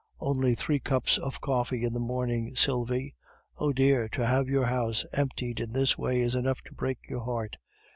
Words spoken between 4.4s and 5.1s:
your house